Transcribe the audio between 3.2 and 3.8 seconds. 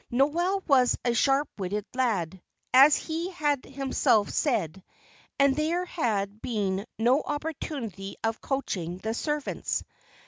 had